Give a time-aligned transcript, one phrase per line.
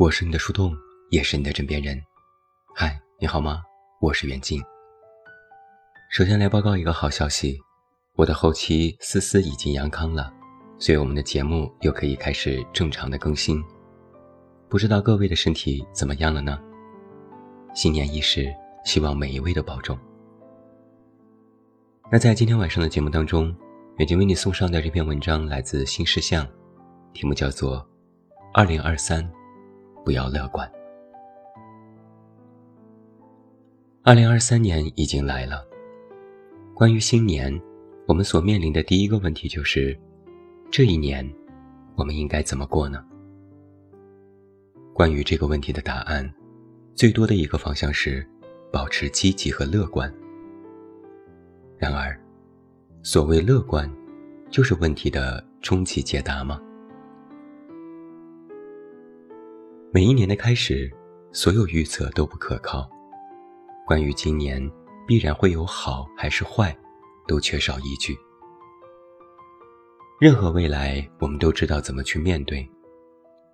[0.00, 0.74] 我是你的树洞，
[1.10, 2.02] 也是你的枕边人。
[2.74, 3.60] 嗨，你好吗？
[4.00, 4.58] 我是袁静。
[6.10, 7.60] 首先来报告一个好消息，
[8.14, 10.32] 我的后期思思已经阳康了，
[10.78, 13.62] 所以我们的节目又可以开始正常的更新。
[14.70, 16.58] 不知道各位的身体怎么样了呢？
[17.74, 18.50] 新年伊始，
[18.86, 19.98] 希望每一位都保重。
[22.10, 23.54] 那在今天晚上的节目当中，
[23.98, 26.48] 远近为你送上的这篇文章来自新事项，
[27.12, 27.76] 题目叫做
[28.54, 29.22] 《二零二三》。
[30.04, 30.70] 不要乐观。
[34.02, 35.62] 二零二三年已经来了，
[36.74, 37.60] 关于新年，
[38.06, 39.98] 我们所面临的第一个问题就是：
[40.70, 41.28] 这一年，
[41.96, 43.04] 我们应该怎么过呢？
[44.94, 46.28] 关于这个问题的答案，
[46.94, 48.26] 最多的一个方向是
[48.72, 50.12] 保持积极和乐观。
[51.76, 52.18] 然而，
[53.02, 53.90] 所谓乐观，
[54.50, 56.60] 就是问题的终极解答吗？
[59.92, 60.88] 每一年的开始，
[61.32, 62.88] 所有预测都不可靠。
[63.84, 64.62] 关于今年
[65.04, 66.76] 必然会有好还是坏，
[67.26, 68.16] 都缺少依据。
[70.20, 72.64] 任何未来，我们都知道怎么去面对。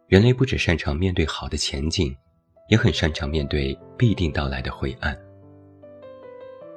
[0.09, 2.15] 人类不只擅长面对好的前景，
[2.69, 5.19] 也很擅长面对必定到来的灰暗。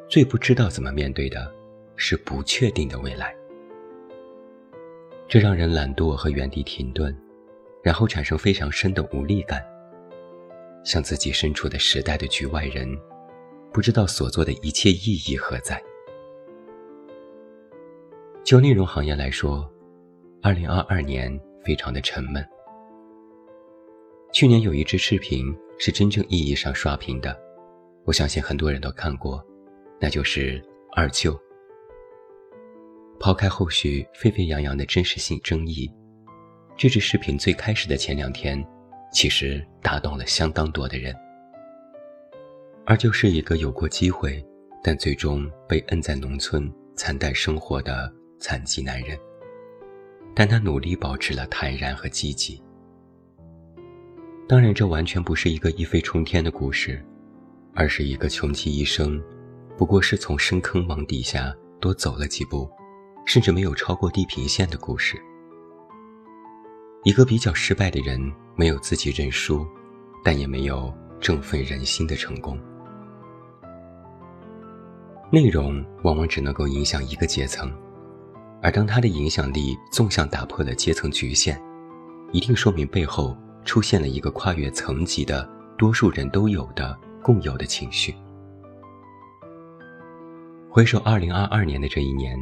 [0.08, 1.54] 最不知道怎么面对的，
[1.98, 3.36] 是不确定的未来。
[5.28, 7.14] 这让人懒惰和原地停顿。
[7.84, 9.66] 然后产生非常深的无力感，
[10.84, 12.88] 像自己身处的时代的局外人，
[13.72, 15.82] 不知道所做的一切意义何在。
[18.44, 19.70] 就内容行业来说，
[20.42, 22.46] 二零二二年非常的沉闷。
[24.32, 27.38] 去年有一支视频是真正意义上刷屏的，
[28.06, 29.44] 我相信很多人都看过，
[30.00, 30.64] 那就是
[30.96, 31.40] 二舅。
[33.20, 35.92] 抛开后续沸沸扬扬的真实性争议。
[36.80, 38.66] 这支视频最开始的前两天，
[39.12, 41.14] 其实打动了相当多的人。
[42.86, 44.42] 而就是一个有过机会，
[44.82, 48.10] 但最终被摁在农村惨淡生活的
[48.40, 49.20] 残疾男人，
[50.34, 52.64] 但他努力保持了坦然和积极。
[54.48, 57.06] 当然，这完全不是一个一飞冲天的故事，
[57.74, 59.22] 而是一个穷其一生，
[59.78, 62.72] 不过是从深坑往底下多走了几步，
[63.26, 65.22] 甚至没有超过地平线的故事。
[67.04, 68.20] 一个比较失败的人，
[68.58, 69.66] 没有自己认输，
[70.22, 72.60] 但也没有振奋人心的成功。
[75.32, 77.72] 内容往往只能够影响一个阶层，
[78.62, 81.58] 而当它的影响力纵向打破了阶层局限，
[82.34, 88.14] 一定说明背后出现了一个跨越层级的、多数人都有的共有的情绪。
[90.70, 92.38] 回首二零二二年的这一年，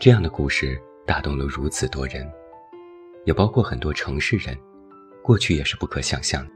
[0.00, 0.76] 这样的故事
[1.06, 2.28] 打动了如此多人。
[3.24, 4.56] 也包括很多城市人，
[5.22, 6.50] 过去也是不可想象的。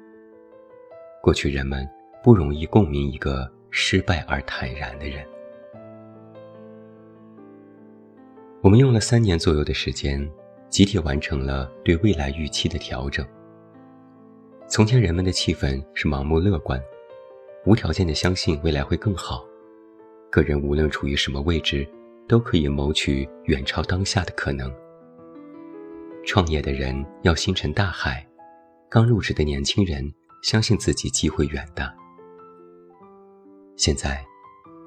[1.22, 1.88] 过去人们
[2.22, 5.27] 不容易共鸣一个失败而坦然的人。
[8.62, 10.28] 我们用了三年左右的时间，
[10.69, 13.25] 集体完成了对未来预期的调整。
[14.69, 16.83] 从前人们的气氛是盲目乐观，
[17.65, 19.44] 无条件的相信未来会更好，
[20.31, 21.87] 个人无论处于什么位置，
[22.27, 24.72] 都可以谋取远超当下的可能。
[26.27, 28.27] 创业的人要星辰大海，
[28.91, 31.95] 刚入职的年轻人相信自己机会远大。
[33.77, 34.27] 现在，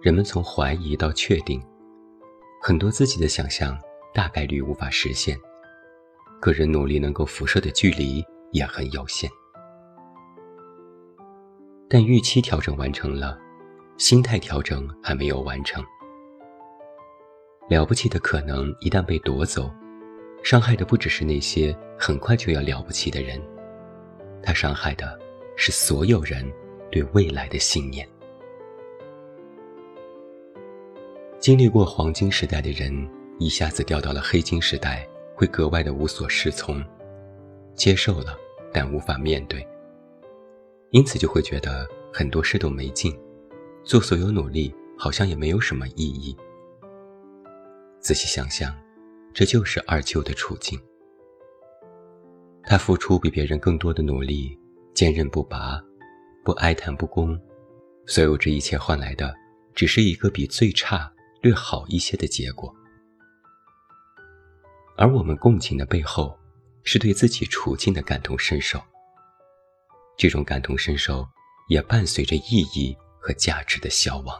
[0.02, 1.64] 人们从怀疑到确定，
[2.62, 3.80] 很多自己的想象
[4.14, 5.40] 大概率无法实现，
[6.42, 8.22] 个人努力能够辐射的距离
[8.52, 9.30] 也很有限。
[11.88, 13.40] 但预期调整完成了，
[13.98, 15.82] 心态调整还没有完成。
[17.70, 19.72] 了不起的可能一旦被夺走。
[20.42, 23.40] 伤害的不只是那些很快就要了不起的人，
[24.42, 25.20] 他伤害的
[25.56, 26.50] 是所有人
[26.90, 28.08] 对未来的信念。
[31.40, 33.08] 经历过黄金时代的人，
[33.38, 36.84] 一下子掉到了黑金时代，会格外的无所适从，
[37.76, 38.38] 接受了，
[38.74, 39.66] 但无法面对，
[40.92, 43.18] 因此就会觉得很多事都没劲，
[43.84, 46.36] 做所有努力好像也没有什么意义。
[48.00, 48.74] 仔细想想。
[49.34, 50.80] 这就是二舅的处境。
[52.64, 54.56] 他付出比别人更多的努力，
[54.94, 55.82] 坚韧不拔，
[56.44, 57.40] 不哀叹不公，
[58.06, 59.34] 所有这一切换来的，
[59.74, 61.12] 只是一个比最差
[61.42, 62.74] 略好一些的结果。
[64.98, 66.38] 而我们共情的背后，
[66.84, 68.80] 是对自己处境的感同身受。
[70.18, 71.26] 这种感同身受，
[71.70, 74.38] 也伴随着意义和价值的消亡。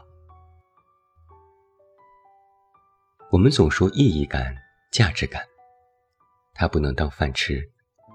[3.32, 4.54] 我们总说意义感。
[4.90, 5.42] 价值感，
[6.52, 7.62] 它不能当饭吃，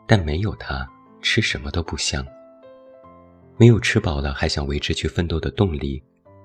[0.06, 0.86] 但没有它，
[1.22, 2.25] 吃什么都不香，
[3.57, 6.04] 没有吃饱了还想为之去奋斗的动力，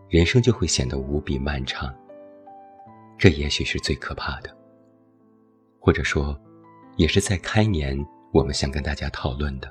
[0.09, 1.93] 人生就会显得无比漫长。
[3.19, 4.57] 这也许是最可怕的，
[5.81, 6.41] 或者说，
[6.97, 7.99] 也是在开年
[8.33, 9.69] 我们想跟大家讨论的。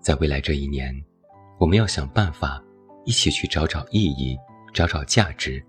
[0.00, 0.92] 在未来这一年，
[1.60, 2.60] 我们要想办法
[3.04, 4.36] 一起去找找意义，
[4.74, 5.64] 找找价值，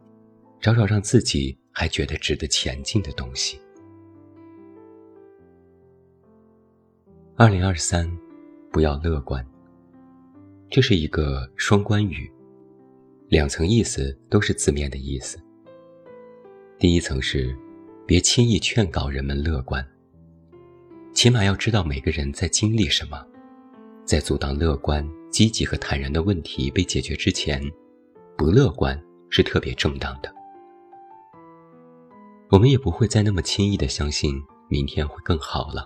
[0.59, 3.59] 找找让自己还觉得值得前进的东西。
[7.35, 8.09] 二零二三，
[8.71, 9.45] 不要乐观。
[10.69, 12.31] 这是一个双关语，
[13.27, 15.39] 两层意思都是字面的意思。
[16.77, 17.55] 第一层是，
[18.05, 19.85] 别轻易劝告人们乐观，
[21.13, 23.25] 起码要知道每个人在经历什么，
[24.05, 27.61] 在阻挡乐观、积极和坦然的问题被解决之前，
[28.37, 28.99] 不乐观
[29.29, 30.33] 是特别正当的。
[32.53, 34.39] 我们也不会再那么轻易的相信
[34.69, 35.83] 明天会更好了，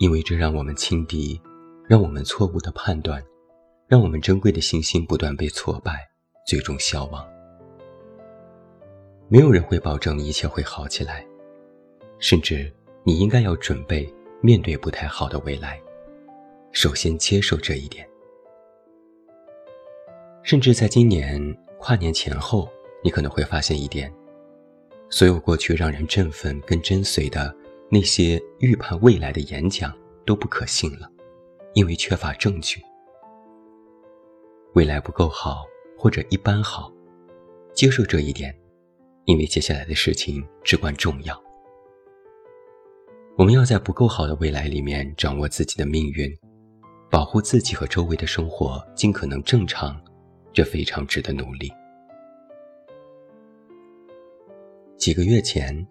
[0.00, 1.40] 因为这让我们轻敌，
[1.88, 3.24] 让我们错误的判断。
[3.86, 6.10] 让我们珍贵的信心不断被挫败，
[6.44, 7.24] 最终消亡。
[9.28, 11.24] 没有人会保证一切会好起来，
[12.18, 12.72] 甚至
[13.04, 15.80] 你应该要准备面对不太好的未来，
[16.72, 18.04] 首先接受这一点。
[20.42, 22.68] 甚至在今年跨年前后，
[23.04, 24.12] 你可能会发现一点：
[25.16, 27.56] 所有过去让人振奋跟跟随的
[27.88, 29.96] 那些预判未来的演讲
[30.26, 31.08] 都不可信了，
[31.74, 32.82] 因为缺乏证据。
[34.72, 35.66] 未来不够好，
[35.96, 36.92] 或者一般好，
[37.72, 38.52] 接受这一点，
[39.26, 41.40] 因为接下来的事情至关重要。
[43.38, 46.28] 我们要在不够好的未来里面掌握自己的命运，
[47.08, 49.96] 保护自己和周围的生活尽可能正常，
[50.52, 51.72] 这非常值得努力。
[55.04, 55.86] 几个月前，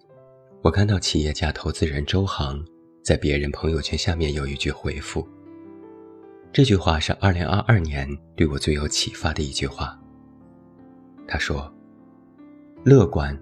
[0.63, 2.59] 我看到企业家投资人周航
[3.03, 5.23] 在别人朋友圈下面有一句回复。
[6.51, 9.95] 这句话是2022年对我最有启发的一句话。
[11.27, 11.71] 他说
[12.83, 13.39] ：“乐观，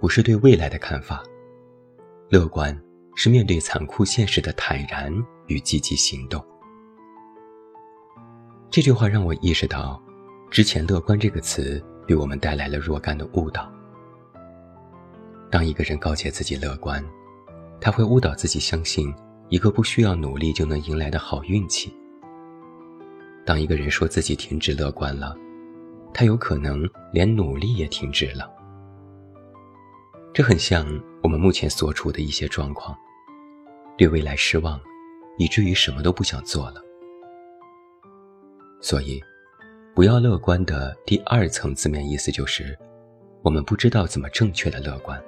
[0.00, 1.22] 不是对未来的看法，
[2.30, 2.74] 乐观
[3.14, 5.14] 是面对残酷现实的坦然
[5.48, 6.42] 与积极行动。”
[8.72, 10.02] 这句话让我意识到，
[10.50, 11.78] 之前“乐观”这个词
[12.08, 13.70] 给我们带来了若干的误导。
[15.50, 17.04] 当一个人告诫自己乐观，
[17.80, 19.12] 他会误导自己相信
[19.48, 21.92] 一个不需要努力就能迎来的好运气。
[23.44, 25.36] 当一个人说自己停止乐观了，
[26.14, 28.48] 他有可能连努力也停止了。
[30.32, 30.86] 这很像
[31.22, 32.96] 我们目前所处的一些状况，
[33.98, 34.80] 对未来失望，
[35.36, 36.80] 以至于什么都不想做了。
[38.80, 39.20] 所以，
[39.96, 42.78] 不要乐观的第二层字面意思就是，
[43.42, 45.20] 我们不知道怎么正确的乐观。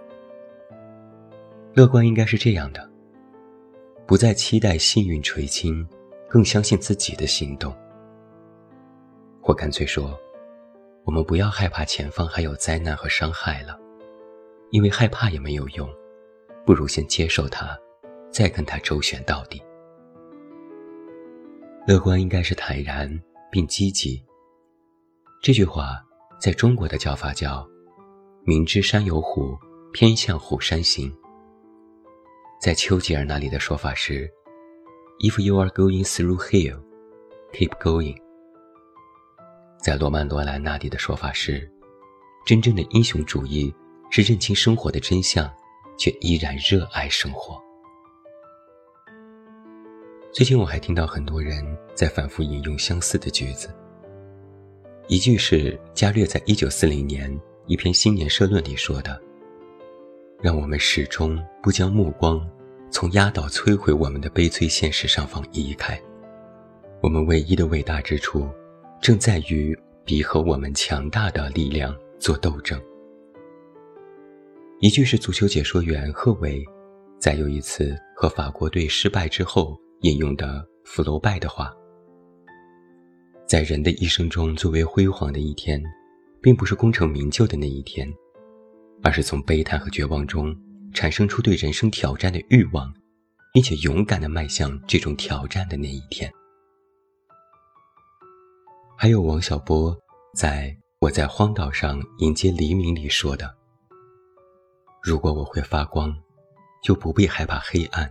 [1.74, 2.86] 乐观应该是这样的：
[4.06, 5.86] 不再期待幸运垂青，
[6.28, 7.74] 更相信自己的行动。
[9.40, 10.14] 或干脆说，
[11.04, 13.78] 我们不要害怕前方还有灾难和伤害了，
[14.70, 15.88] 因为害怕也没有用，
[16.66, 17.74] 不如先接受它，
[18.30, 19.62] 再跟它周旋到底。
[21.86, 23.10] 乐观应该是坦然
[23.50, 24.22] 并积极。
[25.42, 26.02] 这句话
[26.38, 27.66] 在中国的叫法叫
[28.44, 29.56] “明知山有虎，
[29.90, 31.10] 偏向虎山行”。
[32.62, 34.32] 在丘吉尔那里的说法是
[35.18, 36.80] “If you are going through hell,
[37.52, 38.16] keep going。”
[39.82, 41.68] 在罗曼·罗兰那里的说法是：
[42.46, 43.74] 真正的英雄主义
[44.12, 45.52] 是认清生活的真相，
[45.98, 47.60] 却依然热爱生活。
[50.30, 51.66] 最近我还听到很多人
[51.96, 53.74] 在反复引用相似的句子。
[55.08, 59.20] 一句是伽略在一九四零年一篇新年社论里说的
[60.42, 62.44] ：“让我们始终不将目光
[62.90, 65.98] 从压倒摧毁我们的悲催现实上方移开，
[67.00, 68.46] 我们唯一的伟大之处。”
[69.02, 72.80] 正在于比和我们强大的力量做斗争。
[74.78, 76.64] 一句是足球解说员贺伟
[77.18, 81.74] 在又一次和法国队失败之后引用的福楼拜的话
[83.44, 85.82] ：“在人的一生中最为辉煌的一天，
[86.40, 88.08] 并不是功成名就的那一天，
[89.02, 90.56] 而是从悲叹和绝望中
[90.94, 92.92] 产生出对人生挑战的欲望，
[93.52, 96.32] 并且勇敢地迈向这种挑战的那一天。”
[98.96, 99.96] 还有王小波
[100.36, 103.52] 在我在荒岛上迎接黎明里说的
[105.02, 106.14] ：“如果我会发光，
[106.84, 108.06] 就不必害怕黑暗；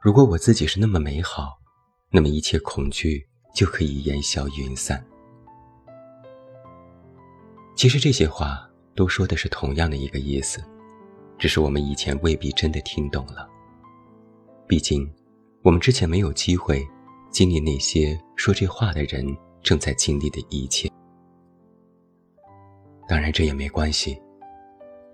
[0.00, 1.58] 如果我自己是那么美好，
[2.12, 5.04] 那么一切恐惧就可以烟消云散。”
[7.74, 8.69] 其实这些话
[9.00, 10.62] 都说的是同样的一个意思，
[11.38, 13.48] 只是我们以前未必真的听懂了。
[14.68, 15.10] 毕竟，
[15.62, 16.86] 我们之前没有机会
[17.30, 19.26] 经历那些说这话的人
[19.62, 20.86] 正在经历的一切。
[23.08, 24.20] 当然，这也没关系。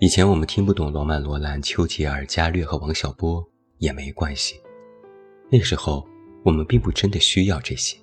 [0.00, 3.40] 以前我们听不懂罗曼·罗兰、丘吉尔、伽略和王小波
[3.78, 4.60] 也没关系。
[5.48, 6.04] 那时候
[6.44, 7.96] 我们并不真的需要这些。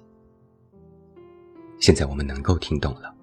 [1.77, 3.13] 现在我们能够听懂了，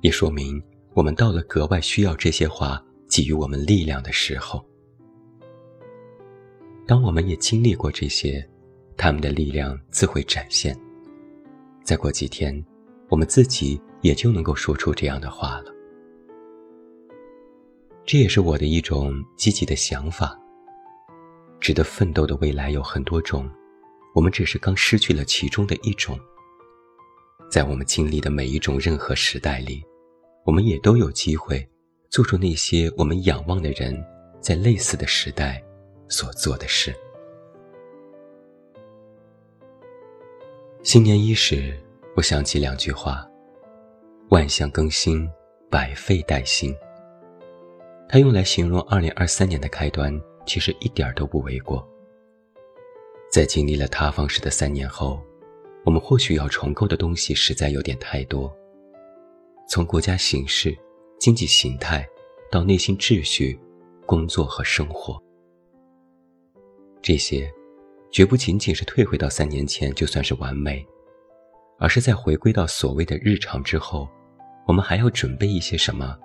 [0.00, 0.58] 也说明
[0.94, 4.64] 我们到了格外需要这些话给予我们力量的时候。
[6.86, 8.46] 当我们也经历过这些，
[8.96, 10.78] 他们的力量自会展现。
[11.82, 12.64] 再过几天，
[13.08, 15.72] 我们自己也就能够说出这样的话了。
[18.04, 20.38] 这也是我的一种积极的想法。
[21.60, 23.48] 值得奋斗的未来有很多种，
[24.14, 26.18] 我们只是刚失去了其中的一种。
[27.50, 29.82] 在我们经历的每一种任何时代里，
[30.44, 31.66] 我们也都有机会
[32.10, 34.04] 做出那些我们仰望的人
[34.40, 35.62] 在类似的时代
[36.08, 36.94] 所做的事。
[40.82, 41.78] 新年伊始，
[42.16, 43.24] 我想起两句话
[44.30, 45.30] ：“万象更新，
[45.70, 46.74] 百废待兴。”
[48.08, 51.88] 它用来形容二零二三年的开端，其实一点都不为过。
[53.30, 55.22] 在经历了塌方式的三年后，
[55.84, 58.54] 我们或许要重构的东西实在有点太多。
[59.72, 60.76] 从国家形势、
[61.18, 62.06] 经济形态，
[62.50, 63.58] 到内心秩序、
[64.04, 65.18] 工作和生活，
[67.00, 67.50] 这些，
[68.10, 70.86] 绝不仅仅是退回到三年前就算是完美，
[71.78, 74.06] 而是在回归到所谓的日常之后，
[74.66, 76.18] 我们还要准备一些什么，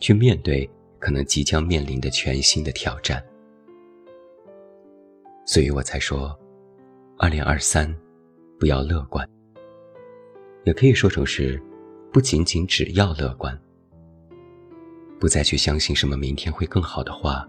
[0.00, 0.66] 去面对。
[0.98, 3.22] 可能即将面临的全新的挑战，
[5.44, 6.34] 所以我才说，
[7.18, 7.94] 二零二三，
[8.58, 9.28] 不要乐观，
[10.64, 11.62] 也可以说成是，
[12.12, 13.58] 不仅仅只要乐观，
[15.20, 17.46] 不再去相信什么明天会更好的话，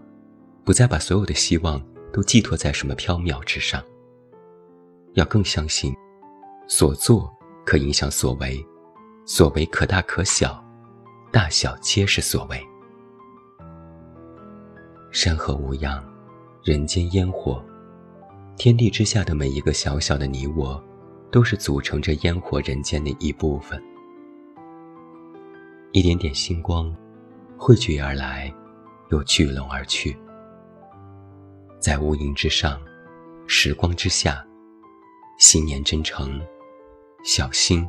[0.62, 3.82] 不再把所有的希望都寄托在什么缥缈之上，
[5.14, 5.94] 要更相信，
[6.66, 7.34] 所做
[7.64, 8.62] 可影响所为，
[9.24, 10.62] 所为可大可小，
[11.32, 12.62] 大小皆是所为。
[15.10, 16.04] 山河无恙，
[16.62, 17.64] 人间烟火，
[18.58, 20.82] 天地之下的每一个小小的你我，
[21.30, 23.82] 都是组成着烟火人间的一部分。
[25.92, 26.94] 一点点星光，
[27.56, 28.52] 汇聚而来，
[29.10, 30.16] 又聚拢而去。
[31.80, 32.78] 在乌云之上，
[33.46, 34.46] 时光之下，
[35.38, 36.40] 新年真诚，
[37.24, 37.88] 小心，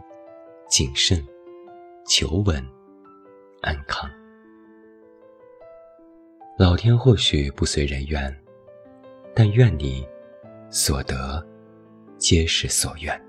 [0.69, 1.21] 谨慎，
[2.07, 2.65] 求稳，
[3.61, 4.09] 安康。
[6.57, 8.33] 老天或许不随人愿，
[9.35, 10.07] 但愿你
[10.69, 11.45] 所得
[12.17, 13.28] 皆是所愿。